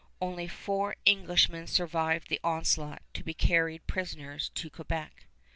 Only 0.19 0.47
four 0.47 0.95
Englishmen 1.05 1.67
survived 1.67 2.29
the 2.29 2.39
onslaught, 2.43 3.03
to 3.13 3.23
be 3.23 3.35
carried 3.35 3.85
prisoners 3.85 4.49
to 4.55 4.67
Quebec. 4.71 5.27